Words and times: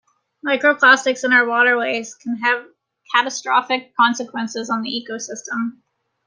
Microplastics 0.43 1.23
in 1.23 1.31
our 1.31 1.45
waterways 1.47 2.15
can 2.15 2.35
have 2.37 2.65
catastrophic 3.13 3.95
consequences 3.95 4.67
on 4.71 4.81
the 4.81 4.89
ecosystem. 4.89 5.77